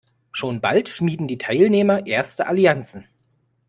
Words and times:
Schon 0.31 0.61
bald 0.61 0.89
schmieden 0.89 1.27
die 1.27 1.37
Teilnehmer 1.37 2.07
erste 2.07 2.47
Allianzen. 2.47 3.05